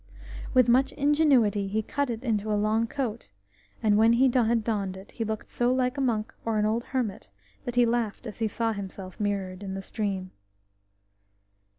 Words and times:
With 0.55 0.67
much 0.67 0.93
ingenuity 0.93 1.67
he 1.67 1.83
cut 1.83 2.09
it 2.09 2.23
into 2.23 2.51
a 2.51 2.57
long 2.57 2.87
coat, 2.87 3.29
and 3.83 3.99
when 3.99 4.13
he 4.13 4.31
had 4.31 4.63
donned 4.63 4.97
it 4.97 5.11
he 5.11 5.23
looked 5.23 5.47
so 5.47 5.71
like 5.71 5.95
a 5.95 6.01
monk 6.01 6.33
or 6.43 6.57
an 6.57 6.65
old 6.65 6.85
hermit 6.85 7.29
that 7.65 7.75
he 7.75 7.85
laughed 7.85 8.25
as 8.25 8.39
he 8.39 8.47
saw 8.47 8.73
himself 8.73 9.19
mirrored 9.19 9.61
in 9.61 9.75
the 9.75 9.83
stream. 9.83 10.31